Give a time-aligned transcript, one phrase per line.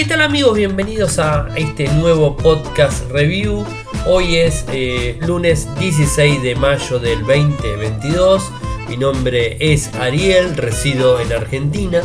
[0.00, 0.56] ¿Qué tal amigos?
[0.56, 3.66] Bienvenidos a este nuevo podcast review.
[4.06, 8.42] Hoy es eh, lunes 16 de mayo del 2022.
[8.88, 12.00] Mi nombre es Ariel, resido en Argentina.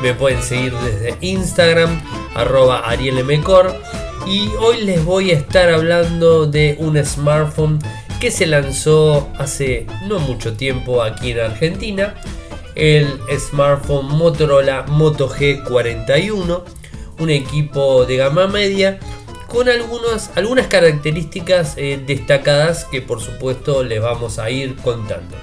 [0.00, 2.00] Me pueden seguir desde Instagram,
[2.36, 3.74] arroba arielmcor.
[4.28, 7.80] Y hoy les voy a estar hablando de un smartphone
[8.20, 12.14] que se lanzó hace no mucho tiempo aquí en Argentina.
[12.76, 13.08] El
[13.40, 16.62] smartphone Motorola Moto G41
[17.20, 18.98] un equipo de gama media
[19.46, 25.36] con algunas, algunas características eh, destacadas que por supuesto les vamos a ir contando.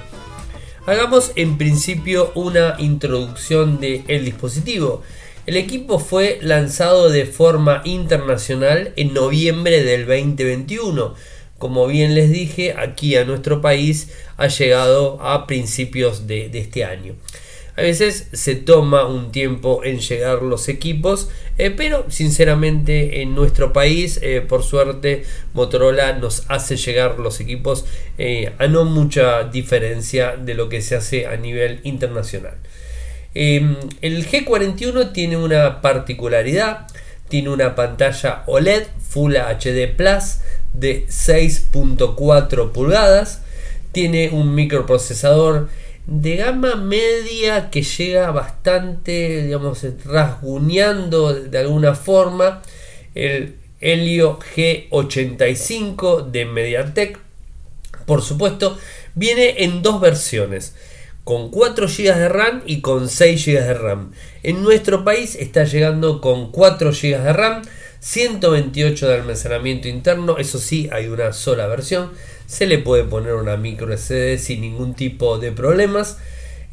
[0.86, 5.04] Hagamos en principio una introducción del dispositivo.
[5.46, 11.14] El equipo fue lanzado de forma internacional en noviembre del 2021.
[11.58, 17.16] Como bien les dije, aquí a nuestro país ha llegado a principios de este año.
[17.78, 23.72] A veces se toma un tiempo en llegar los equipos, eh, pero sinceramente en nuestro
[23.72, 27.86] país, eh, por suerte, Motorola nos hace llegar los equipos
[28.18, 32.56] eh, a no mucha diferencia de lo que se hace a nivel internacional.
[33.36, 36.88] Em, el G41 tiene una particularidad,
[37.30, 40.40] tiene una pantalla OLED Full HD Plus
[40.74, 43.44] de 6.4 pulgadas,
[43.92, 45.70] tiene un microprocesador
[46.08, 52.62] de gama media que llega bastante, digamos, rasguñando de alguna forma
[53.14, 57.20] el Helio G85 de MediaTek.
[58.06, 58.78] Por supuesto,
[59.16, 60.76] viene en dos versiones,
[61.26, 64.12] con 4 GB de RAM y con 6 GB de RAM.
[64.44, 67.62] En nuestro país está llegando con 4 GB de RAM,
[68.00, 72.12] 128 de almacenamiento interno, eso sí, hay una sola versión
[72.48, 76.18] se le puede poner una micro SD sin ningún tipo de problemas.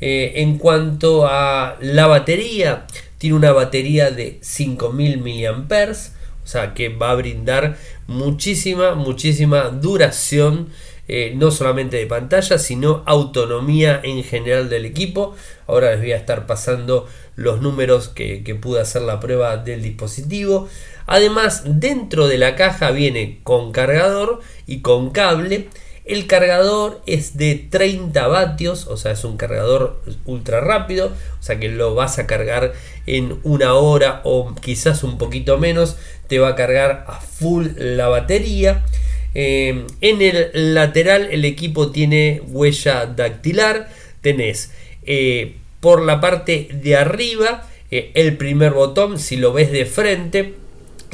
[0.00, 2.86] Eh, en cuanto a la batería,
[3.18, 10.68] tiene una batería de 5000 mAh, o sea que va a brindar muchísima, muchísima duración.
[11.06, 15.34] Eh, no solamente de pantalla, sino autonomía en general del equipo.
[15.66, 17.06] Ahora les voy a estar pasando
[17.36, 20.68] los números que, que pude hacer la prueba del dispositivo.
[21.06, 25.68] Además, dentro de la caja viene con cargador y con cable.
[26.06, 31.58] El cargador es de 30 vatios, o sea, es un cargador ultra rápido, o sea
[31.58, 32.74] que lo vas a cargar
[33.06, 35.96] en una hora o quizás un poquito menos,
[36.28, 38.84] te va a cargar a full la batería.
[39.34, 43.90] Eh, en el lateral el equipo tiene huella dactilar,
[44.20, 44.70] tenés
[45.04, 50.54] eh, por la parte de arriba eh, el primer botón, si lo ves de frente,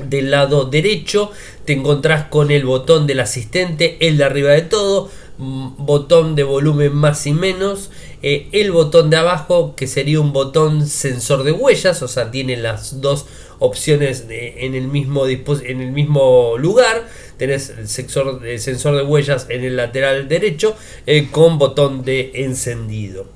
[0.07, 1.31] del lado derecho
[1.65, 6.43] te encontrás con el botón del asistente, el de arriba de todo, mm, botón de
[6.43, 7.91] volumen más y menos,
[8.23, 13.01] el botón de abajo que sería un botón sensor de huellas, o sea, tiene las
[13.01, 13.25] dos
[13.61, 17.07] opciones en, el mismo en el mismo lugar.
[17.37, 20.77] Tenés el sensor, sensor de huellas en el lateral derecho
[21.07, 23.29] eh, con botón de encendido.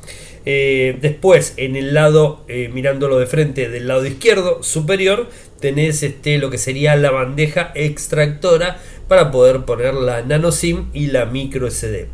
[0.46, 5.28] Eh, después, en el lado, mirándolo de frente del lado izquierdo superior,
[5.60, 11.06] tenés este, lo que sería la bandeja extractora para poder poner la nano SIM y
[11.06, 12.08] la micro SD.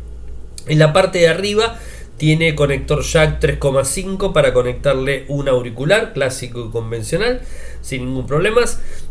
[0.67, 1.79] En la parte de arriba
[2.21, 7.41] tiene conector jack 3,5 para conectarle un auricular clásico y convencional
[7.81, 8.61] sin ningún problema.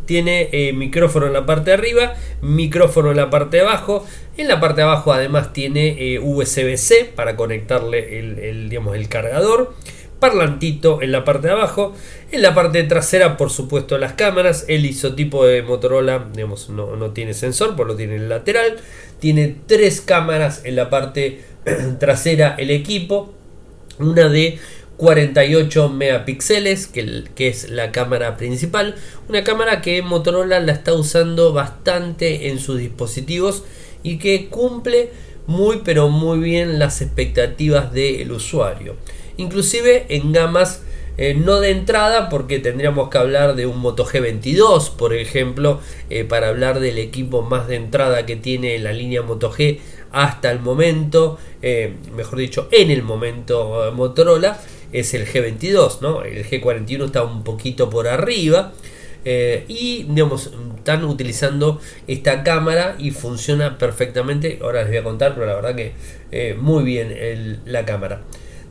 [0.06, 4.06] Tiene eh, micrófono en la parte de arriba, micrófono en la parte de abajo.
[4.36, 9.74] En la parte de abajo además tiene eh, USB-C para conectarle el, digamos, el cargador
[10.20, 11.94] parlantito en la parte de abajo.
[12.30, 14.66] En la parte trasera, por supuesto, las cámaras.
[14.68, 18.76] El isotipo de Motorola, no, no tiene sensor, por lo tiene en el lateral.
[19.18, 21.40] Tiene tres cámaras en la parte
[21.98, 23.34] trasera el equipo.
[23.98, 24.58] Una de
[24.98, 28.94] 48 megapíxeles, que, que, es la cámara principal.
[29.28, 33.64] Una cámara que Motorola la está usando bastante en sus dispositivos
[34.02, 35.10] y que cumple
[35.46, 38.94] muy pero muy bien las expectativas del usuario
[39.36, 40.82] inclusive en gamas
[41.22, 45.78] eh, no de entrada porque tendríamos que hablar de un Moto G22 por ejemplo
[46.08, 49.80] eh, para hablar del equipo más de entrada que tiene la línea Moto G
[50.12, 54.58] hasta el momento eh, mejor dicho en el momento Motorola
[54.92, 56.22] es el G22 ¿no?
[56.22, 58.72] el G41 está un poquito por arriba
[59.22, 65.44] y digamos están utilizando esta cámara y funciona perfectamente ahora les voy a contar pero
[65.44, 68.22] la verdad que muy bien la cámara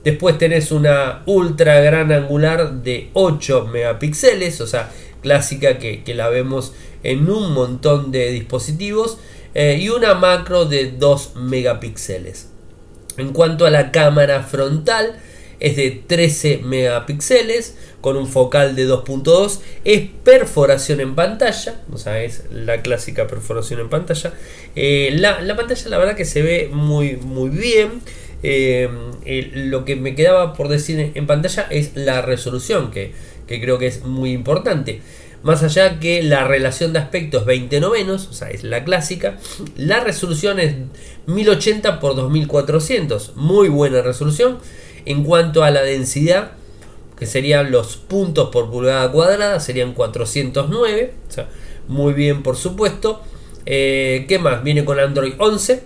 [0.03, 4.91] Después tenés una ultra gran angular de 8 megapíxeles, o sea,
[5.21, 6.73] clásica que, la vemos
[7.03, 9.17] en un montón de dispositivos.
[9.55, 12.49] Eh, y una macro de 2 megapíxeles.
[13.17, 15.19] En cuanto a la cámara frontal,
[15.59, 22.23] es de 13 megapíxeles con un focal de 2.2, es perforación en pantalla, o sea,
[22.23, 24.33] es la clásica perforación en pantalla.
[24.75, 28.01] Eh, la, pantalla la verdad que se ve muy, muy bien.
[28.41, 28.89] Eh,
[29.53, 33.13] lo que me quedaba por decir en pantalla es la resolución, que,
[33.47, 35.01] que creo que es muy importante.
[35.41, 39.37] Más allá que la relación de aspectos 20 novenos, o sea, es la clásica,
[39.77, 40.75] la resolución es
[41.27, 44.57] 1080 x 2400, muy buena resolución.
[45.05, 46.51] En cuanto a la densidad,
[47.17, 51.49] que serían los puntos por pulgada cuadrada, serían 409, o sea,
[51.87, 53.21] muy bien por supuesto.
[53.65, 54.61] Eh, ¿Qué más?
[54.63, 55.83] Viene con Android 11,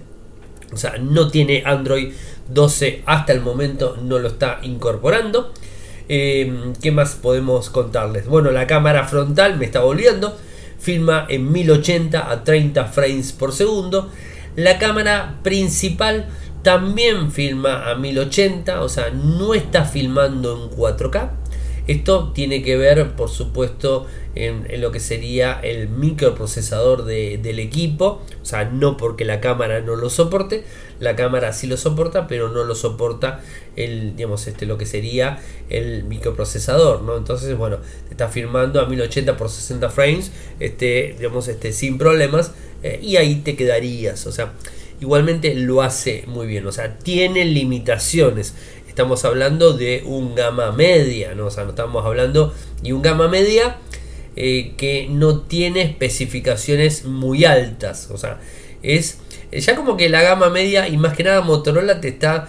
[0.71, 2.11] o sea, no tiene Android
[2.49, 5.53] 12 hasta el momento, no lo está incorporando.
[6.09, 8.27] Em, ¿Qué más podemos contarles?
[8.27, 10.37] Bueno, la cámara frontal me está volviendo.
[10.79, 14.09] Filma en 1080 a 30 frames por segundo.
[14.55, 16.27] La cámara principal
[16.61, 21.31] también filma a 1080, o sea, no está filmando en 4K.
[21.87, 28.21] Esto tiene que ver, por supuesto, en, lo que sería el microprocesador del equipo.
[28.41, 30.63] O sea, no porque la cámara no lo soporte,
[30.99, 33.41] la cámara sí lo soporta, pero no lo soporta
[33.75, 35.39] el, digamos, este, lo que sería
[35.69, 37.17] el microprocesador, ¿no?
[37.17, 37.77] Entonces, bueno,
[38.09, 42.53] está filmando a 1080 por 60 frames, este, digamos, este, sin problemas,
[42.83, 44.25] eh, y ahí te quedarías.
[44.27, 44.53] O sea,
[45.01, 46.65] igualmente lo hace muy bien.
[46.67, 48.53] O sea, tiene limitaciones
[48.93, 51.47] estamos hablando de un gama media, ¿no?
[51.47, 52.53] O sea, no estamos hablando
[52.83, 53.77] de un gama media
[54.35, 58.09] eh, que no tiene especificaciones muy altas.
[58.11, 58.39] O sea,
[58.81, 59.19] es
[59.51, 62.47] ya como que la gama media y más que nada Motorola te está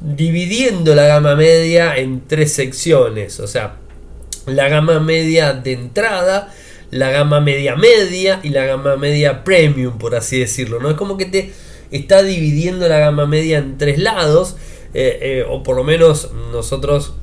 [0.00, 3.40] dividiendo la gama media en tres secciones.
[3.40, 3.76] O sea,
[4.46, 6.54] la gama media de entrada,
[6.90, 10.80] la gama media media y la gama media premium, por así decirlo.
[10.80, 10.90] ¿no?
[10.90, 11.52] Es como que te
[11.90, 14.56] está dividiendo la gama media en tres lados
[14.94, 17.14] eh, eh, o por lo menos nosotros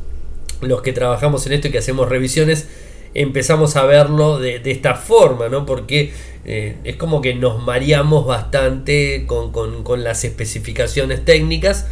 [0.61, 2.67] los que trabajamos en esto y que hacemos revisiones,
[3.15, 5.65] empezamos a verlo de, esta forma, ¿no?
[5.65, 6.13] Porque
[6.45, 11.87] eh, es como que nos mareamos bastante con, las especificaciones técnicas,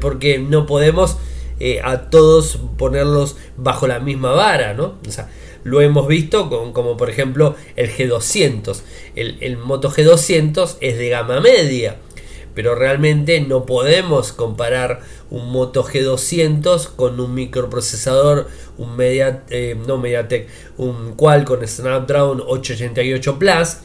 [0.00, 1.18] porque no podemos
[1.82, 4.94] a todos ponerlos bajo la misma vara, ¿no?
[5.06, 5.28] O sea,
[5.64, 8.80] lo hemos visto con, como por ejemplo el G200.
[9.16, 11.96] El, el Moto G200 es de gama media
[12.56, 15.00] pero realmente no podemos comparar
[15.30, 18.48] un Moto G200 con un microprocesador,
[18.78, 20.48] un Media, eh, no MediaTek,
[20.78, 23.76] un Qualcomm Snapdragon 888 Plus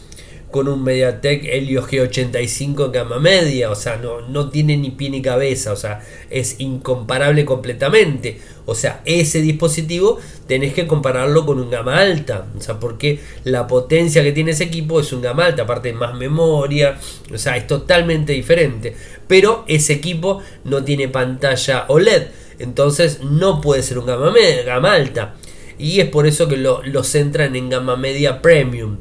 [0.51, 5.09] con un MediaTek Helio G85 en gama media, o sea, no, no tiene ni pie
[5.09, 8.39] ni cabeza, o sea, es incomparable completamente.
[8.65, 13.65] O sea, ese dispositivo tenés que compararlo con un gama alta, o sea, porque la
[13.65, 16.99] potencia que tiene ese equipo es un gama alta, aparte más memoria,
[17.33, 18.95] o sea, es totalmente diferente.
[19.27, 22.27] Pero ese equipo no tiene pantalla OLED,
[22.59, 24.33] entonces no puede ser un gama,
[24.65, 25.35] gama alta.
[25.79, 28.97] Y es por eso que lo, lo centran en gama media premium.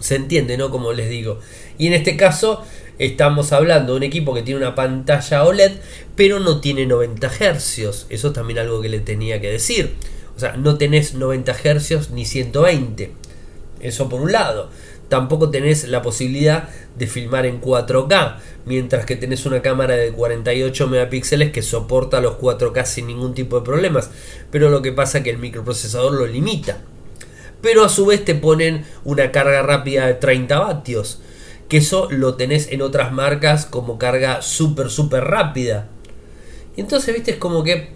[0.00, 0.70] Se entiende, ¿no?
[0.70, 1.40] Como les digo.
[1.78, 2.64] Y en este caso
[2.98, 5.72] estamos hablando de un equipo que tiene una pantalla OLED,
[6.16, 8.06] pero no tiene 90 Hz.
[8.08, 9.94] Eso es también algo que le tenía que decir.
[10.36, 13.12] O sea, no tenés 90 Hz ni 120.
[13.80, 14.70] Eso por un lado.
[15.08, 18.36] Tampoco tenés la posibilidad de filmar en 4K,
[18.66, 23.58] mientras que tenés una cámara de 48 megapíxeles que soporta los 4K sin ningún tipo
[23.58, 24.10] de problemas.
[24.50, 26.82] Pero lo que pasa es que el microprocesador lo limita
[27.60, 31.20] pero a su vez te ponen una carga rápida de 30 vatios.
[31.68, 35.88] Que eso lo tenés en otras marcas como carga súper, súper rápida.
[36.76, 37.90] Y entonces, viste, es como que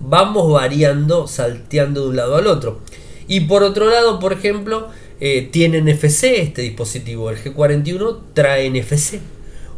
[0.00, 2.80] vamos variando, salteando de un lado al otro.
[3.26, 4.88] Y por otro lado, por ejemplo,
[5.20, 7.30] eh, tiene NFC este dispositivo.
[7.30, 9.20] El G41 trae NFC.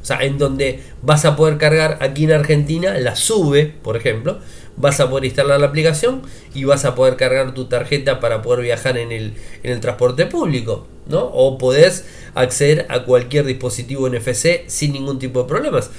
[0.00, 4.38] O sea, en donde vas a poder cargar aquí en Argentina la sube, por ejemplo,
[4.76, 6.22] vas a poder instalar la aplicación
[6.54, 10.26] y vas a poder cargar tu tarjeta para poder viajar en el, en el transporte
[10.26, 11.20] público, ¿no?
[11.20, 15.90] O podés acceder a cualquier dispositivo NFC sin ningún tipo de problemas.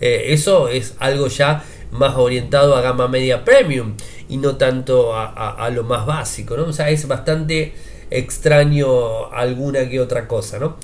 [0.00, 3.94] Eh, eso es algo ya más orientado a gama media premium
[4.28, 6.64] y no tanto a, a, lo más básico, ¿no?
[6.64, 7.72] O sea, es bastante
[8.10, 10.76] extraño alguna que otra cosa, ¿no?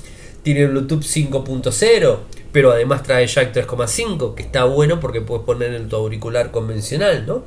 [0.43, 2.17] Tiene Bluetooth 5.0
[2.51, 7.25] pero además trae jack 3,5 que está bueno porque puedes poner en tu auricular convencional,
[7.25, 7.43] ¿no?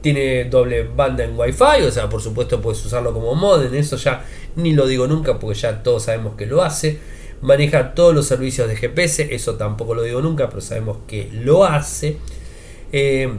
[0.00, 4.24] Tiene doble banda en Wi-Fi, o sea, por supuesto puedes usarlo como modem, eso ya
[4.56, 6.98] ni lo digo nunca porque ya todos sabemos que lo hace.
[7.40, 11.64] Maneja todos los servicios de GPS, eso tampoco lo digo nunca, pero sabemos que lo
[11.64, 12.16] hace.
[12.92, 13.32] Eh,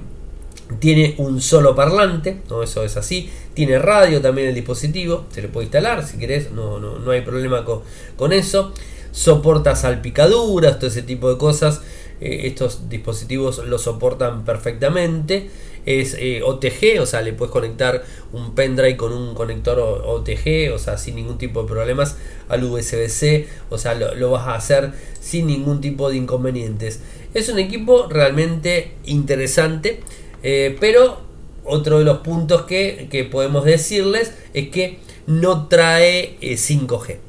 [0.79, 2.63] tiene un solo parlante, ¿no?
[2.63, 3.29] eso es así.
[3.53, 7.21] Tiene radio también el dispositivo, se le puede instalar si querés, no, no, no hay
[7.21, 7.81] problema con,
[8.15, 8.73] con eso
[9.13, 11.81] soporta salpicaduras, todo ese tipo de cosas.
[12.19, 15.49] Eh, estos dispositivos lo soportan perfectamente.
[15.85, 20.79] es eh, OTG, o sea, le puedes conectar un pendrive con un conector OTG, o
[20.79, 22.15] sea, sin ningún tipo de problemas
[22.47, 27.01] al USB-C, o sea, lo, vas a hacer sin ningún tipo de inconvenientes.
[27.33, 29.99] Es un equipo realmente interesante,
[30.41, 31.19] eh, pero
[31.65, 37.09] otro de los puntos que, que, podemos decirles es que no trae 5G.
[37.09, 37.19] Eh,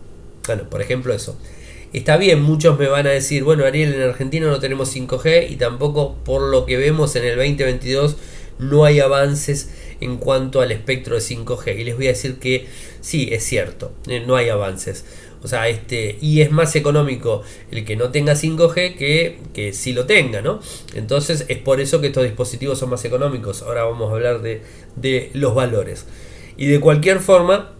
[0.46, 1.36] bueno, por ejemplo eso.
[1.94, 5.54] Está bien, muchos me van a decir, bueno Ariel, en Argentina no tenemos 5G y
[5.54, 8.16] tampoco por lo que vemos en el 2022
[8.58, 9.70] no hay avances
[10.00, 11.78] en cuanto al espectro de 5G.
[11.78, 12.66] Y les voy a decir que
[13.00, 15.04] sí, es cierto, eh, no hay avances.
[15.44, 19.92] O sea, este, y es más económico el que no tenga 5G que que sí
[19.92, 20.58] lo tenga, ¿no?
[20.96, 23.62] Entonces es por eso que estos dispositivos son más económicos.
[23.62, 24.62] Ahora vamos a hablar de,
[24.96, 26.06] de los valores.
[26.56, 27.70] Y de cualquier forma,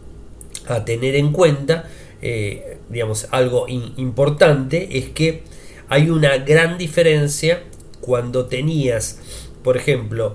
[0.68, 1.90] a tener en cuenta,
[2.26, 5.43] eh, digamos, algo importante es que
[5.90, 7.64] hay una gran diferencia
[8.00, 9.19] cuando tenías,
[9.62, 10.35] por ejemplo,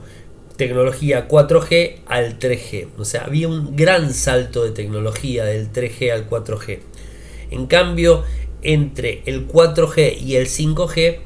[0.56, 2.90] tecnología 4G al 3G.
[3.00, 6.78] O sea, había un gran salto de tecnología del 3G al 4G.
[7.50, 8.24] En cambio,
[8.62, 11.22] entre el 4G y el 5G,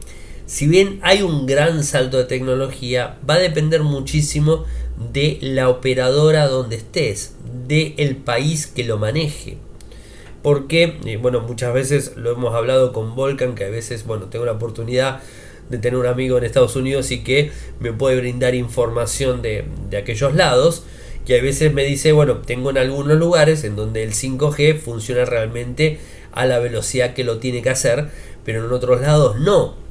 [0.45, 4.63] si bien hay un gran salto de tecnología, va a depender muchísimo
[5.11, 7.35] de la operadora donde estés,
[7.67, 9.57] del el país que lo maneje.
[10.43, 14.51] Porque, bueno, muchas veces lo hemos hablado con Volcan, que a veces, bueno, tengo la
[14.51, 15.21] oportunidad
[15.69, 19.65] de tener un amigo en Estados Unidos y que me puede brindar información de,
[19.97, 20.83] aquellos lados.
[21.25, 25.23] Que a veces me dice, bueno, tengo en algunos lugares en donde el 5G funciona
[25.23, 25.99] realmente
[26.33, 28.09] a la velocidad que lo tiene que hacer,
[28.43, 29.82] pero en otros lados no.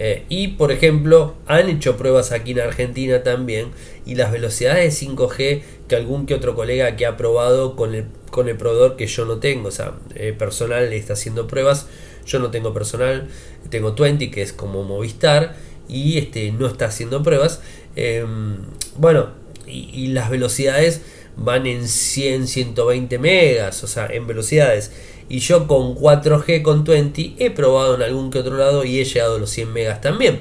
[0.00, 3.72] Eh, y por ejemplo, han hecho pruebas aquí en Argentina también
[4.06, 8.04] y las velocidades de 5G que algún que otro colega que ha probado con el,
[8.30, 11.88] con el proveedor que yo no tengo, o sea, eh, personal está haciendo pruebas,
[12.26, 13.28] yo no tengo personal,
[13.70, 15.56] tengo 20 que es como Movistar
[15.88, 17.60] y este, no está haciendo pruebas.
[17.96, 18.58] Em,
[18.96, 19.30] bueno,
[19.66, 21.02] y, las velocidades
[21.36, 24.92] van en 100, 120 megas, o sea, en velocidades.
[25.28, 29.04] Y yo con 4G con 20 he probado en algún que otro lado y he
[29.04, 30.40] llegado a los 100 megas también.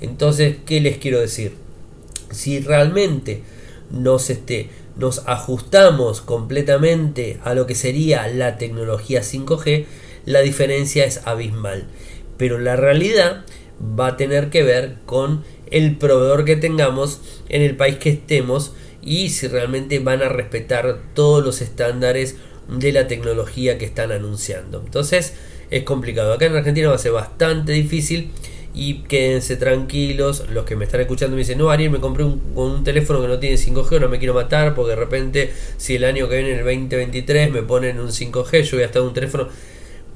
[0.00, 1.52] Entonces, ¿qué les quiero decir?
[2.30, 3.42] Si realmente
[3.90, 9.86] nos, este, nos ajustamos completamente a lo que sería la tecnología 5G,
[10.24, 11.84] la diferencia es abismal.
[12.38, 13.44] Pero la realidad
[13.80, 18.72] va a tener que ver con el proveedor que tengamos en el país que estemos
[19.02, 22.36] y si realmente van a respetar todos los estándares
[22.68, 24.82] de la tecnología que están anunciando.
[24.84, 25.34] Entonces
[25.70, 26.32] es complicado.
[26.32, 28.30] Acá en Argentina va a ser bastante difícil
[28.74, 30.44] y quédense tranquilos.
[30.50, 33.38] Los que me están escuchando me dicen, no, Ariel, me compré un, teléfono que no
[33.38, 36.58] tiene 5G, no me quiero matar porque de repente si el año que viene, en
[36.58, 39.48] el 2023, me ponen un 5G, yo voy a estar en un teléfono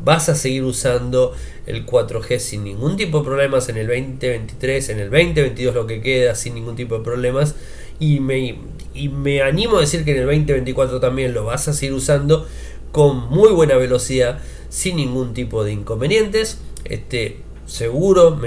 [0.02, 1.35] vas a seguir usando
[1.67, 6.00] el 4G sin ningún tipo de problemas en el 2023, en el 2022 lo que
[6.00, 7.57] queda sin ningún tipo de problemas
[8.00, 8.59] y me,
[8.95, 12.47] y me animo a decir que en el 2024 también lo vas a seguir usando
[12.93, 14.38] con muy buena velocidad
[14.69, 18.38] sin ningún tipo de inconvenientes este seguro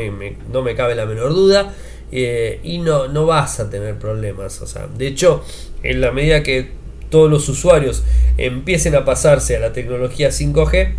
[0.51, 1.73] no me cabe la menor duda
[2.11, 5.43] eh, y no, no vas a tener problemas o sea de hecho
[5.83, 6.71] en la medida que
[7.09, 8.03] todos los usuarios
[8.37, 10.95] empiecen a pasarse a la tecnología 5G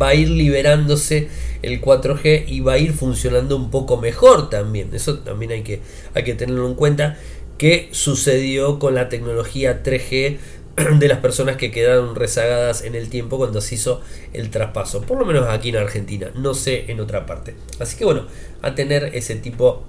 [0.00, 1.28] va a ir liberándose
[1.62, 4.90] el 4G y va a ir funcionando un poco mejor también.
[4.92, 5.80] Eso también hay que,
[6.14, 7.18] hay que tenerlo en cuenta.
[7.60, 10.38] Que sucedió con la tecnología 3G
[10.98, 14.00] de las personas que quedaron rezagadas en el tiempo cuando se hizo
[14.32, 15.02] el traspaso?
[15.02, 17.54] Por lo menos aquí en Argentina, no sé en otra parte.
[17.78, 18.24] Así que bueno,
[18.62, 19.82] a tener ese tipo,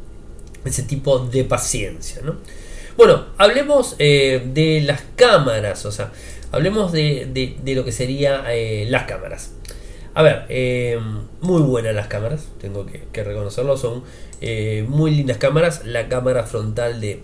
[0.66, 2.22] ese tipo de paciencia.
[2.26, 2.36] ¿no?
[2.98, 6.12] Bueno, hablemos eh, de las cámaras, o sea,
[6.52, 9.54] hablemos de, lo que serían eh, las cámaras.
[10.14, 11.00] A ver, eh,
[11.40, 14.04] muy buenas las cámaras, tengo que, reconocerlo, son
[14.90, 15.86] muy lindas cámaras.
[15.86, 17.24] La cámara frontal de,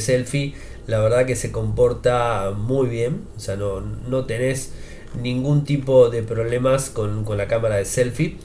[0.00, 0.54] selfie,
[0.86, 4.72] la verdad que se comporta muy bien, o sea, no, no tenés
[5.20, 8.36] ningún tipo de problemas con, la cámara de selfie.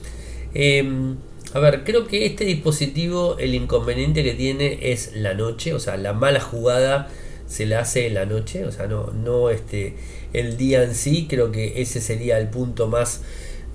[0.54, 1.16] Em,
[1.52, 5.96] a ver, creo que este dispositivo, el inconveniente que tiene es la noche, o sea,
[5.96, 7.08] la mala jugada
[7.46, 9.94] se la hace en la noche, o sea, no, no este,
[10.32, 13.22] el día en sí, creo que ese sería el punto más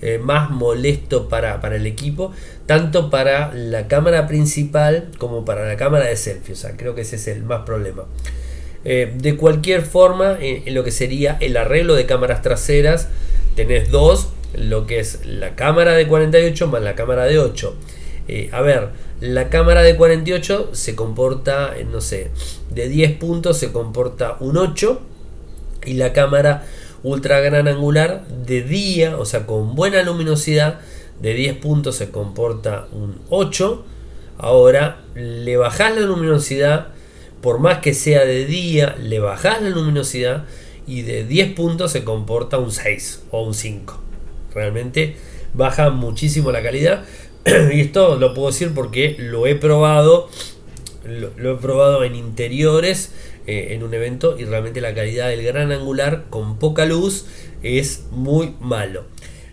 [0.02, 2.32] eh, más molesto para, el equipo,
[2.66, 6.54] tanto para la cámara principal como para la cámara de selfie.
[6.54, 8.06] O sea, creo que ese es el más problema.
[8.86, 13.10] Eh, de cualquier forma, eh, en lo que sería el arreglo de cámaras traseras,
[13.56, 17.76] tenés dos, lo que es la cámara de 48 más la cámara de 8.
[18.52, 18.90] a ver,
[19.20, 22.32] la cámara de 48 se comporta, no sé,
[22.70, 25.02] de 10 puntos se comporta un 8
[25.86, 26.64] y la cámara
[27.04, 30.80] ultra gran angular de día, o sea, con buena luminosidad,
[31.22, 33.86] de 10 puntos se comporta un 8.
[34.38, 36.88] Ahora le bajás la luminosidad
[37.42, 40.46] por más que sea de día, le bajas la luminosidad
[40.88, 43.98] y de 10 puntos se comporta un 6 o un 5.
[44.54, 45.16] Realmente
[45.54, 47.06] baja muchísimo la calidad.
[47.46, 50.30] y esto lo puedo decir porque lo he probado.
[51.06, 53.14] Lo, he probado en interiores
[53.48, 57.26] eh, en un evento y realmente la calidad del gran angular con poca luz
[57.64, 59.06] es muy malo.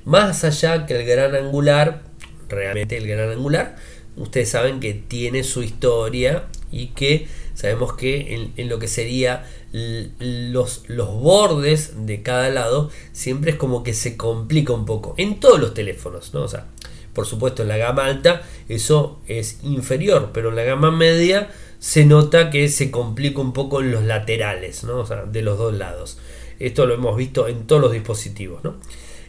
[0.04, 2.02] Más allá que el gran angular,
[2.48, 3.76] realmente el gran angular,
[4.16, 10.84] ustedes saben que tiene su historia y que sabemos que en, lo que sería los,
[10.88, 15.58] los, bordes de cada lado siempre es como que se complica un poco en todos
[15.58, 16.42] los teléfonos, ¿no?
[16.42, 16.66] O sea,
[17.12, 22.04] por supuesto en la gama alta eso es inferior, pero en la gama media se
[22.04, 24.98] nota que se complica un poco en los laterales, ¿no?
[24.98, 26.18] O sea, de los dos lados.
[26.58, 28.76] Esto lo hemos visto en todos los dispositivos, ¿no?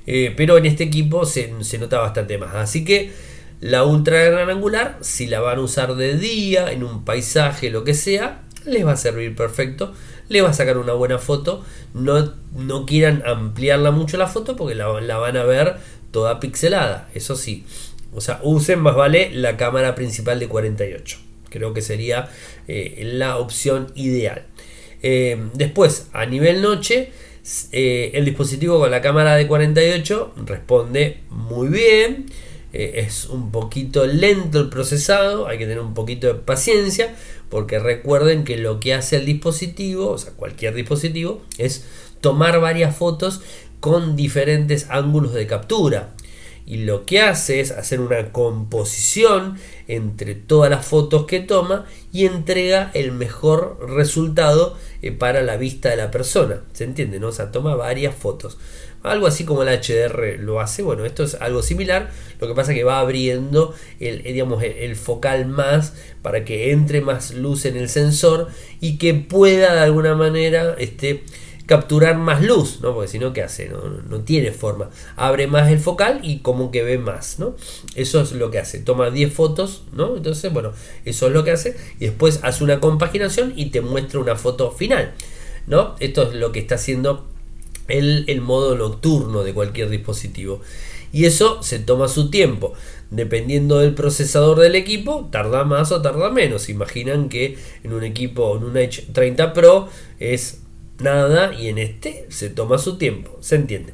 [0.05, 2.55] Eh, pero en este equipo se, se nota bastante más.
[2.55, 3.11] Así que
[3.59, 7.83] la ultra gran angular, si la van a usar de día, en un paisaje, lo
[7.83, 9.93] que sea, les va a servir perfecto.
[10.29, 11.63] Les va a sacar una buena foto.
[11.93, 15.77] No, no quieran ampliarla mucho la foto porque la, van a ver
[16.11, 17.09] toda pixelada.
[17.13, 17.65] Eso sí.
[18.13, 21.26] O sea, usen más vale la cámara principal de 48.
[21.49, 22.29] Creo que sería
[22.67, 24.45] eh, la opción ideal.
[25.01, 27.11] Eh, después, a nivel noche,
[27.71, 32.25] eh, el dispositivo con la cámara de 48 responde muy bien.
[32.73, 37.15] Es un poquito lento el procesado, hay que tener un poquito de paciencia,
[37.49, 41.85] porque recuerden que lo que hace el dispositivo, o sea, cualquier dispositivo, es
[42.21, 43.41] tomar varias fotos
[43.79, 46.13] con diferentes ángulos de captura.
[46.67, 49.57] Y lo que hace es hacer una composición
[49.87, 55.89] entre todas las fotos que toma y entrega el mejor resultado eh, para la vista
[55.89, 56.63] de la persona.
[56.73, 57.21] ¿Se entiende?
[57.21, 57.29] ¿no?
[57.29, 58.57] O sea, toma varias fotos.
[59.03, 60.81] Algo así como el HDR lo hace.
[60.81, 62.09] Bueno, esto es algo similar.
[62.41, 66.71] Lo que pasa es que va abriendo el, eh, digamos, el, focal más para que
[66.71, 68.49] entre más luz en el sensor
[68.81, 71.23] y que pueda de alguna manera este,
[71.67, 72.93] capturar más luz, ¿no?
[72.95, 73.69] Porque si no, ¿qué hace?
[73.69, 74.89] No, tiene forma.
[75.17, 77.55] Abre más el focal y como que ve más, ¿no?
[77.93, 78.79] Eso es lo que hace.
[78.79, 80.15] Toma 10 fotos, ¿no?
[80.15, 80.71] Entonces, bueno,
[81.05, 81.75] eso es lo que hace.
[81.99, 85.13] Y después hace una compaginación y te muestra una foto final,
[85.67, 85.95] ¿no?
[85.99, 87.27] Esto es lo que está haciendo
[87.89, 90.61] el, modo nocturno de cualquier dispositivo.
[91.11, 92.73] Y eso se toma su tiempo.
[93.11, 96.69] Dependiendo del procesador del equipo, tarda más o tarda menos.
[96.69, 100.61] Imaginan que en un equipo, en un Edge 30 Pro, es
[100.99, 103.37] nada y en este se toma su tiempo.
[103.41, 103.93] ¿Se entiende?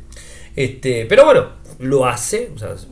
[0.55, 2.51] Este, pero bueno, lo hace.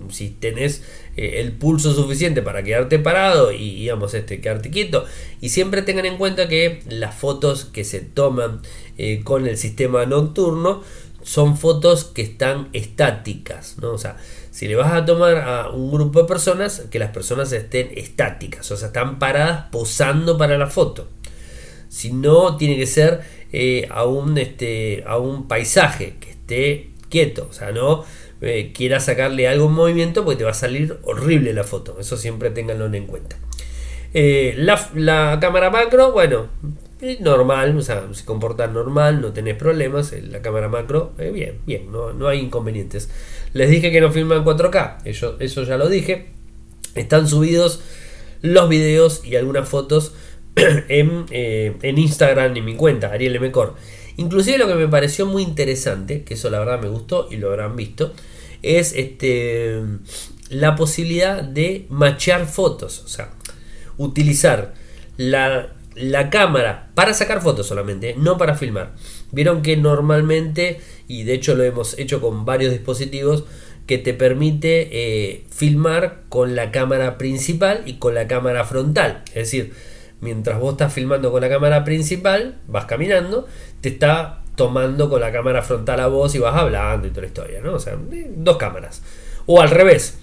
[0.10, 0.84] si tenés
[1.16, 5.06] eh, el pulso suficiente para quedarte parado y digamos este, quedarte quieto.
[5.40, 8.62] Y siempre tengan en cuenta que las fotos que se toman
[8.98, 10.84] eh, con el sistema nocturno
[11.24, 13.92] son fotos que están estáticas, ¿no?
[13.92, 14.18] O sea,
[14.50, 18.72] si le vas a tomar a un grupo de personas, que las personas estén estáticas,
[18.72, 21.08] o sea, están paradas posando para la foto.
[21.90, 23.22] Si no, tiene que ser
[23.52, 28.04] eh, a, un, este, a un paisaje que esté quieto, o sea, no
[28.42, 32.18] eh, quiera sacarle algo en movimiento porque te va a salir horrible la foto, eso
[32.18, 33.38] siempre tenganlo en cuenta.
[34.14, 36.50] la, la cámara macro, bueno,
[37.20, 40.14] normal, o sea, se comporta normal, no tenés problemas.
[40.30, 43.10] La cámara macro, eh, bien, bien, no, no, hay inconvenientes.
[43.54, 46.28] Les dije que no filman 4K, eso, eso ya lo dije.
[46.96, 47.82] Están subidos
[48.42, 50.14] los videos y algunas fotos
[50.56, 53.76] en, eh, en Instagram en mi cuenta, Ariel Mecor.
[54.18, 57.50] Inclusive lo que me pareció muy interesante, que eso la verdad me gustó y lo
[57.50, 58.14] habrán visto,
[58.62, 59.82] es este
[60.50, 63.32] la posibilidad de machear fotos, o sea,
[63.98, 64.74] utilizar
[65.18, 68.94] la la cámara para sacar fotos solamente, no para filmar.
[69.32, 73.46] Vieron que normalmente, y de hecho lo hemos hecho con varios dispositivos,
[73.88, 79.24] que te permite eh, filmar con la cámara principal y con la cámara frontal.
[79.28, 79.74] Es decir,
[80.22, 83.48] mientras vos estás filmando con la cámara principal, vas caminando,
[83.82, 87.28] te está tomando con la cámara frontal a vos y vas hablando y toda la
[87.28, 87.74] historia, ¿no?
[87.74, 87.98] O sea,
[88.36, 89.02] dos cámaras.
[89.46, 90.20] O al revés,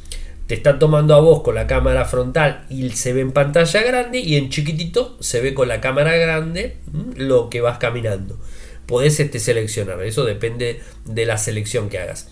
[0.46, 4.18] te está tomando a vos con la cámara frontal y se ve en pantalla grande
[4.20, 6.78] y en chiquitito se ve con la cámara grande
[7.16, 8.38] lo que vas caminando.
[8.86, 12.30] Podés este, seleccionar, eso depende de la selección que hagas.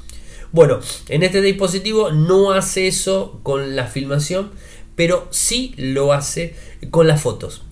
[0.52, 4.52] Bueno, en este dispositivo no hace eso con la filmación,
[4.96, 6.54] pero sí lo hace
[6.90, 7.62] con las fotos.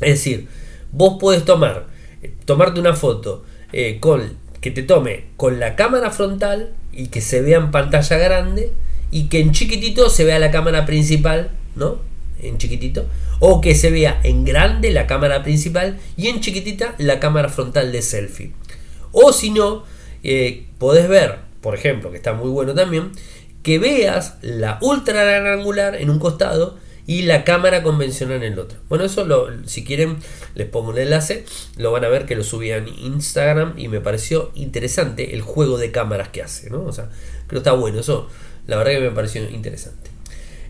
[0.00, 0.46] Es decir,
[0.92, 1.86] vos puedes tomar,
[2.44, 7.40] tomarte una foto eh, con que te tome con la cámara frontal y que se
[7.40, 8.72] vea en pantalla grande
[9.10, 11.98] y que en chiquitito se vea la cámara principal, ¿no?
[12.42, 13.06] En chiquitito.
[13.40, 17.92] O que se vea en grande la cámara principal y en chiquitita la cámara frontal
[17.92, 18.52] de selfie.
[19.12, 19.84] O si no,
[20.22, 23.12] eh, podés ver, por ejemplo, que está muy bueno también,
[23.68, 28.58] que veas la ultra gran angular en un costado y la cámara convencional en el
[28.58, 28.78] otro.
[28.88, 29.26] Bueno, eso
[29.66, 30.16] si quieren
[30.54, 31.44] les pongo un enlace,
[31.76, 35.76] lo van a ver que lo subí en Instagram y me pareció interesante el juego
[35.76, 36.82] de cámaras que hace, ¿no?
[36.82, 37.10] O sea,
[37.46, 38.30] creo que está bueno, eso
[38.66, 40.08] la verdad que me pareció interesante.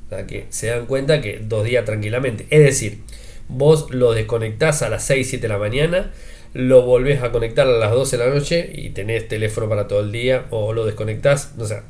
[0.06, 2.46] O sea que se dan cuenta que dos días tranquilamente.
[2.50, 3.00] Es decir,
[3.48, 6.12] vos lo desconectás a las 6, 7 de la mañana,
[6.54, 10.00] lo volvés a conectar a las 12 de la noche y tenés teléfono para todo
[10.00, 11.84] el día, o lo desconectás, o sea,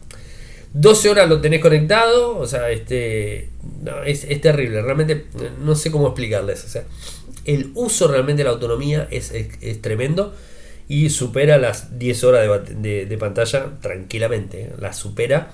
[0.72, 3.50] 12 horas lo tenés conectado, o sea, este,
[3.82, 5.26] no, es, terrible, realmente
[5.60, 6.84] no sé cómo explicarles, o sea,
[7.44, 9.32] el uso realmente de la autonomía es,
[9.82, 10.34] tremendo
[10.88, 14.72] y supera las 10 horas de, de pantalla tranquilamente, ¿eh?
[14.78, 15.52] la supera,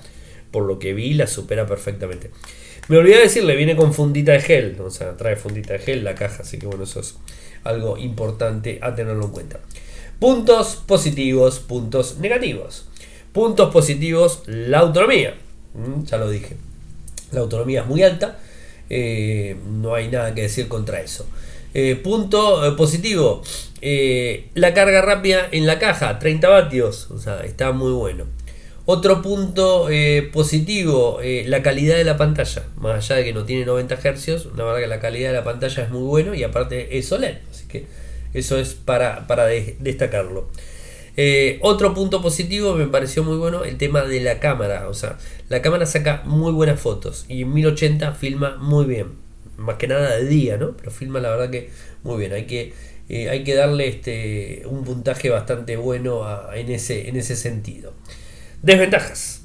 [0.51, 2.31] por lo que vi, la supera perfectamente.
[2.91, 6.03] Me olvidé de decirle, viene con fundita de gel, o sea, trae fundita de gel
[6.03, 7.15] la caja, así que bueno, eso es
[7.63, 9.61] algo importante a tenerlo en cuenta.
[10.19, 12.89] Puntos positivos, puntos negativos.
[13.31, 15.35] Puntos positivos, la autonomía.
[15.73, 16.57] Mm, ya lo dije.
[17.31, 18.39] La autonomía es muy alta.
[18.89, 21.25] Eh, no hay nada que decir contra eso.
[21.73, 23.41] Eh, punto eh, positivo.
[24.53, 27.09] la carga rápida en la caja, 30 vatios.
[27.09, 28.25] O sea, está muy bueno.
[28.85, 32.63] Otro punto eh, positivo, eh, la calidad de la pantalla.
[32.77, 35.43] Más allá de que no tiene 90 Hz, la verdad que la calidad de la
[35.43, 37.37] pantalla es muy bueno y aparte es OLED.
[37.51, 37.85] Así que
[38.33, 39.23] eso es para,
[39.79, 40.49] destacarlo.
[41.15, 44.87] Eh, otro punto positivo me pareció muy bueno el tema de la cámara.
[44.89, 49.09] O sea, la cámara saca muy buenas fotos y en 1080 filma muy bien.
[49.57, 50.75] Más que nada de día, ¿no?
[50.75, 51.69] Pero filma la verdad que
[52.01, 52.33] muy bien.
[52.33, 52.73] Hay que,
[53.29, 57.93] hay que darle este, un puntaje bastante bueno en, ese, en ese sentido.
[58.61, 59.41] Desventajas.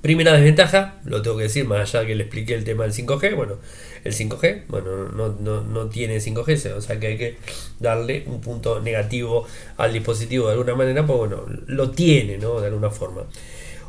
[0.00, 3.36] Primera desventaja, lo tengo que decir, más allá que le expliqué el tema del 5G,
[3.36, 3.58] bueno,
[4.04, 7.36] el 5G, bueno, no, tiene 5G, o sea que hay que
[7.78, 12.60] darle un punto negativo al dispositivo de alguna manera, pues bueno, lo tiene, ¿no?
[12.60, 13.22] De alguna forma.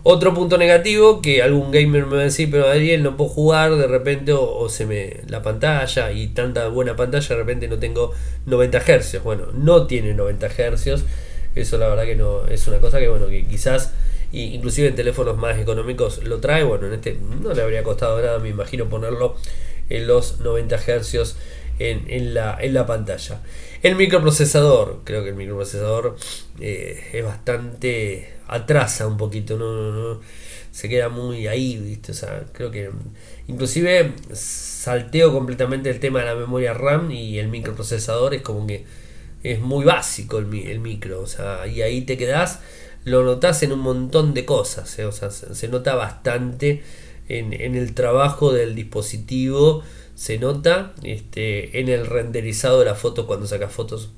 [0.03, 3.75] Otro punto negativo que algún gamer me va a decir, pero Ariel no puedo jugar
[3.77, 8.12] de repente o, se me la pantalla y tanta buena pantalla de repente no tengo
[8.45, 9.23] 90 Hz.
[9.23, 11.03] Bueno, no tiene 90 Hz.
[11.56, 13.93] Eso la verdad que no es una cosa que bueno, que quizás
[14.34, 16.63] inclusive en teléfonos más económicos lo trae.
[16.63, 19.36] Bueno, en este no le habría costado nada, me imagino, ponerlo
[19.89, 21.36] en los 90 Hz
[21.80, 23.41] en, la, en la pantalla.
[23.82, 26.15] El microprocesador, creo que el microprocesador
[26.60, 30.22] eh, es bastante atrasa un poquito, no,
[30.72, 32.12] se queda muy ahí, ¿viste?
[32.12, 32.89] O sea, creo que
[33.48, 38.86] inclusive salteo completamente el tema de la memoria RAM y el microprocesador es como que
[39.43, 42.62] es muy básico el, el micro, o sea, y ahí te quedas
[43.06, 45.06] lo notas en un montón de cosas, ¿eh?
[45.06, 46.84] o sea, se, nota bastante
[47.28, 49.84] en, el trabajo del dispositivo,
[50.16, 54.12] se nota este, en el renderizado de la foto cuando sacas fotos,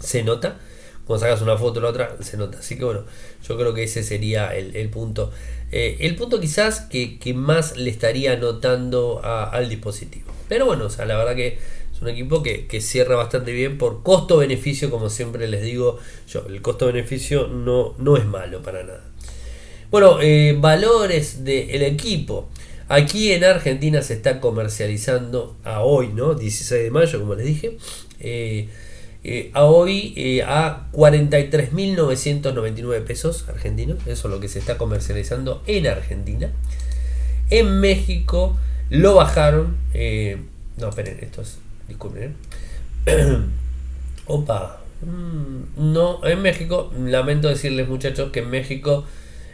[0.00, 0.58] se nota.
[1.06, 2.58] Cuando sacas una foto la otra, se nota.
[2.58, 3.04] Así que bueno,
[3.46, 5.32] yo creo que ese sería el, punto.
[5.72, 10.30] Eh, el punto quizás que, más le estaría notando al dispositivo.
[10.48, 11.58] Pero bueno, o sea, la verdad que
[12.00, 16.46] un equipo que, cierra bastante bien por costo-beneficio, como siempre les digo yo.
[16.48, 19.04] El costo-beneficio no, no es malo para nada.
[19.90, 22.48] Bueno, eh, valores del equipo.
[22.88, 26.34] Aquí en Argentina se está comercializando a hoy, ¿no?
[26.34, 27.76] 16 de mayo, como les dije.
[28.18, 28.68] Eh,
[29.22, 33.98] eh, a hoy a 43.999 pesos argentinos.
[34.06, 36.50] Eso es lo que se está comercializando en Argentina.
[37.50, 38.56] En México
[38.88, 39.76] lo bajaron.
[40.78, 41.58] no, esperen, esto es
[41.90, 42.36] disculpen.
[44.26, 44.80] Opa.
[45.02, 49.04] Mm, no, en México, lamento decirles muchachos que en México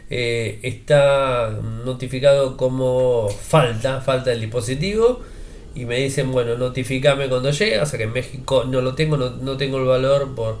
[0.09, 1.49] eh, está
[1.85, 5.21] notificado como falta, falta el dispositivo.
[5.75, 7.79] Y me dicen, bueno, notificame cuando llegue.
[7.79, 10.57] O sea que en México no lo tengo, no, tengo el valor por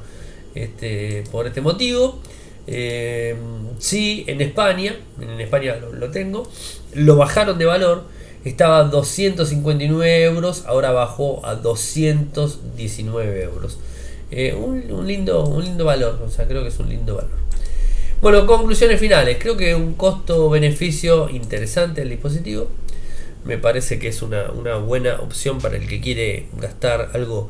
[0.53, 2.21] este, por este motivo.
[2.67, 3.35] Eh,
[3.79, 6.49] sí, en España, en España lo, tengo,
[6.93, 8.03] lo bajaron de valor,
[8.45, 13.79] estaba a 259 euros, ahora bajó a 219 euros.
[14.29, 17.47] Eh, un, lindo, un lindo valor, o sea, creo que es un lindo valor.
[18.21, 19.37] Bueno, conclusiones finales.
[19.39, 22.67] Creo que un costo-beneficio interesante el dispositivo.
[23.45, 24.47] Me parece que es una,
[24.77, 27.49] buena opción para el que quiere gastar algo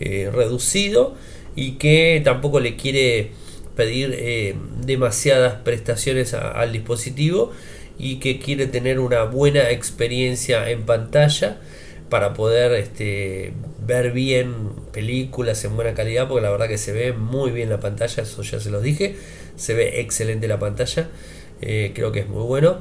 [0.00, 1.14] eh, reducido
[1.54, 3.30] y que tampoco le quiere
[3.76, 7.52] pedir eh, demasiadas prestaciones al dispositivo
[7.98, 11.58] y que quiere tener una buena experiencia en pantalla
[12.08, 13.52] para poder este,
[13.84, 14.54] ver bien
[14.92, 18.42] películas en buena calidad, porque la verdad que se ve muy bien la pantalla, eso
[18.42, 19.16] ya se los dije,
[19.56, 21.08] se ve excelente la pantalla,
[21.60, 22.78] eh, creo que es muy bueno.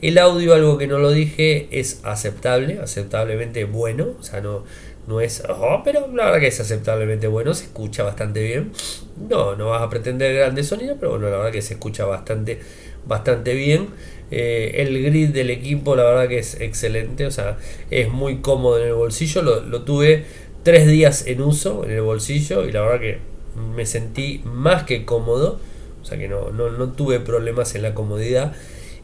[0.00, 4.64] El audio, algo que no lo dije, es aceptable, aceptablemente bueno, o sea, no,
[5.06, 8.72] no es, oh, pero la verdad que es aceptablemente bueno, se escucha bastante bien.
[9.28, 12.60] No, no vas a pretender grandes sonidos, pero bueno, la verdad que se escucha bastante,
[13.06, 13.88] bastante bien.
[14.30, 17.58] Eh, el grid del equipo, la verdad que es excelente, o sea,
[17.90, 19.42] es muy cómodo en el bolsillo.
[19.42, 20.24] Lo, lo tuve
[20.62, 23.18] tres días en uso en el bolsillo y la verdad que
[23.74, 25.58] me sentí más que cómodo,
[26.02, 28.54] o sea que no, no, no tuve problemas en la comodidad.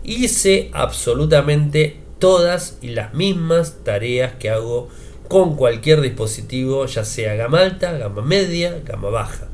[0.04, 4.88] Hice absolutamente todas y las mismas tareas que hago
[5.28, 9.48] con cualquier dispositivo, ya sea gama alta, gama media, gama baja.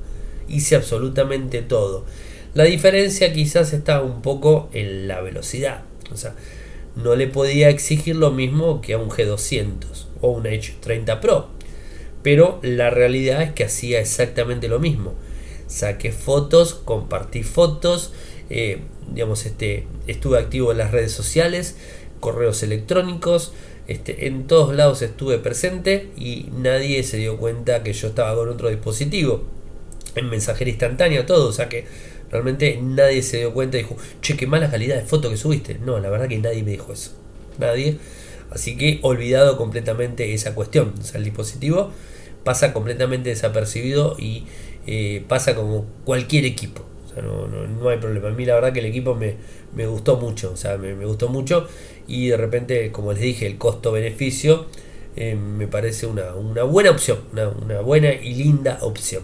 [0.48, 2.04] Hice absolutamente todo.
[2.54, 5.82] La diferencia quizás está un poco en la velocidad.
[6.12, 6.34] O sea,
[6.96, 11.48] no le podía exigir lo mismo que a un G200 o un H30 Pro.
[12.22, 15.14] Pero la realidad es que hacía exactamente lo mismo.
[15.66, 18.12] Saqué fotos, compartí fotos,
[18.50, 21.76] eh, digamos, este, estuve activo en las redes sociales,
[22.20, 23.52] correos electrónicos,
[23.88, 28.48] este, en todos lados estuve presente y nadie se dio cuenta que yo estaba con
[28.50, 29.44] otro dispositivo.
[30.14, 31.48] En mensajería instantánea, todo.
[31.48, 31.86] O sea que
[32.32, 35.78] realmente nadie se dio cuenta y dijo, che, qué mala calidad de foto que subiste.
[35.78, 37.12] No, la verdad que nadie me dijo eso.
[37.58, 37.98] Nadie.
[38.50, 40.94] Así que olvidado completamente esa cuestión.
[40.98, 41.92] O sea, el dispositivo
[42.42, 44.44] pasa completamente desapercibido y
[44.86, 46.82] eh, pasa como cualquier equipo.
[47.06, 48.28] O sea, no, no, hay problema.
[48.28, 49.36] A mí la verdad que el equipo me,
[49.74, 50.52] me gustó mucho.
[50.52, 51.68] O sea, me, gustó mucho
[52.08, 54.66] y de repente, como les dije, el costo-beneficio
[55.16, 57.18] eh, me parece una, una buena opción.
[57.32, 59.22] Una, buena y linda opción.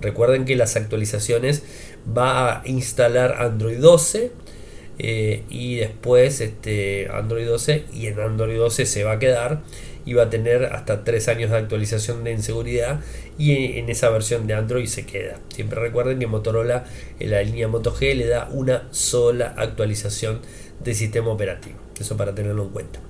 [0.00, 1.62] Recuerden que las actualizaciones
[2.06, 4.32] va a instalar Android 12
[4.98, 9.62] eh, y después este Android 12 y en Android 12 se va a quedar
[10.04, 13.00] y va a tener hasta 3 años de actualización de inseguridad
[13.38, 15.38] y en esa versión de Android se queda.
[15.54, 16.84] Siempre recuerden que Motorola
[17.20, 20.40] en la línea Moto G le da una sola actualización
[20.82, 21.76] de sistema operativo.
[21.98, 23.00] Eso para tenerlo en cuenta.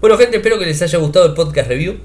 [0.00, 2.00] Bueno gente, espero que les haya gustado el podcast review.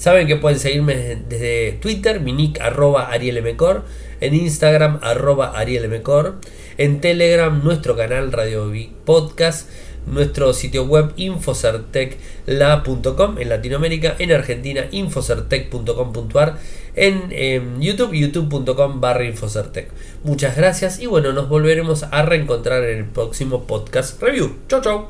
[0.00, 3.84] Saben que pueden seguirme desde Twitter, mi nick arroba arielmcor,
[4.22, 6.36] en Instagram arroba arielmcor,
[6.78, 8.72] en Telegram nuestro canal Radio
[9.04, 9.68] Podcast,
[10.06, 16.56] nuestro sitio web infocertecla.com en Latinoamérica, en Argentina infocertec.com.ar,
[16.96, 19.90] en, en, YouTube youtube.com barra infocertec.
[20.24, 24.56] Muchas gracias y bueno, nos volveremos a reencontrar en el próximo podcast review.
[24.66, 24.98] Chau chau.